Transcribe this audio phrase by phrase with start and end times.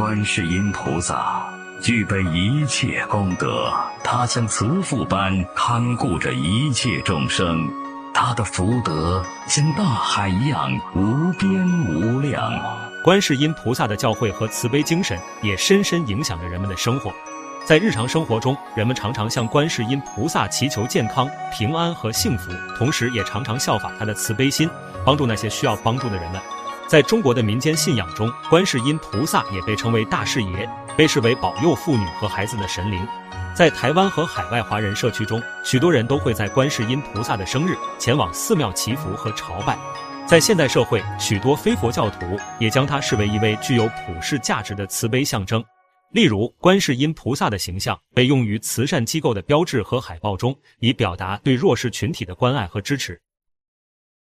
[0.00, 1.44] 观世音菩萨
[1.78, 3.70] 具备一切功德，
[4.02, 7.68] 他像慈父般看顾着一切众生，
[8.14, 11.52] 他的福德像大海一样无边
[11.90, 12.50] 无量。
[13.04, 17.12] 观世音菩萨的教诲和慈悲精神也深深影响着人们的生活。
[17.66, 24.66] 在日常生活中，人们常常向观世音菩萨祈求健康、平安和幸福，同时也常常效法他的慈悲心，
[25.04, 26.40] 帮助那些需要帮助的人们。
[26.90, 30.68] 在中国的民间信仰中，观世音菩萨也被称为大士爷，
[30.98, 33.06] 被视为保佑妇女和孩子的神灵。
[33.54, 39.78] 在台湾和海外华人社区中，许多人都会在观世音菩萨的生日前往寺庙祈福和朝拜。
[40.26, 45.64] 在现代社会，许多非佛教徒也将它视为一位具有普世价值的慈悲象征。
[46.10, 53.20] 例如，观世音菩萨的形象被用于慈善机构的标志和海报中，以表达对弱势群体的关爱和支持。